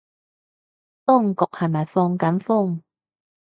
[1.05, 2.81] 當局係咪放緊風